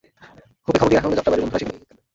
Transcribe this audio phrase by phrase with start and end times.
[0.65, 2.07] হোপে খবর দিয়ে রাখা হলো যাত্রাবাড়ীর বন্ধুরা সেখানে গিয়ে কেক কাটবেন।